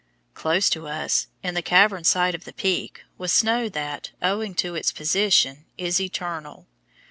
[0.33, 4.73] Close to us, in the caverned side of the Peak, was snow that, owing to
[4.73, 6.65] its position, is eternal.